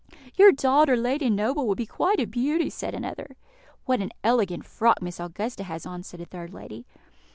[0.33, 3.35] "Your daughter, Lady Noble, will be quite a beauty," said another.
[3.85, 6.87] "What an elegant frock Miss Augusta has on!" said a third lady.